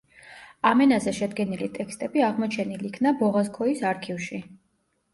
ამ 0.69 0.79
ენაზე 0.85 1.13
შედგენილი 1.17 1.69
ტექსტები 1.77 2.25
აღმოჩენილ 2.31 2.91
იქნა 2.93 3.15
ბოღაზქოის 3.23 3.89
არქივში. 3.95 4.47